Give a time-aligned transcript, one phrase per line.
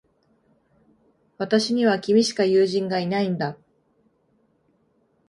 [1.37, 3.55] 私には、君しか友人がいないんだ。